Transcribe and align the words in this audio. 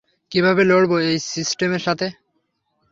কিভাবে 0.31 0.61
লড়বো 0.63 0.97
এই 1.01 1.17
সিস্টেমের 1.31 1.81
সাথে? 1.81 2.07